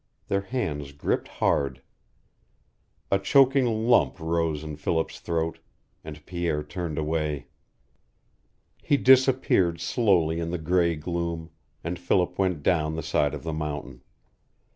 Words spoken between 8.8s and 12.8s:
He disappeared slowly in the gray gloom, and Philip went